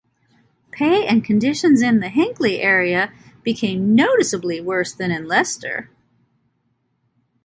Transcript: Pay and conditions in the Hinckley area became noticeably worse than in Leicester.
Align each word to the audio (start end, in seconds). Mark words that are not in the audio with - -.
Pay 0.71 1.05
and 1.05 1.23
conditions 1.23 1.83
in 1.83 1.99
the 1.99 2.09
Hinckley 2.09 2.59
area 2.59 3.13
became 3.43 3.93
noticeably 3.93 4.59
worse 4.59 4.93
than 4.95 5.11
in 5.11 5.27
Leicester. 5.27 5.91